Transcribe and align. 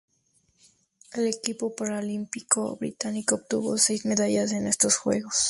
El 1.13 1.27
equipo 1.27 1.75
paralímpico 1.75 2.75
británico 2.75 3.35
obtuvo 3.35 3.77
seis 3.77 4.03
medallas 4.03 4.51
en 4.51 4.65
estos 4.65 4.97
Juegos. 4.97 5.35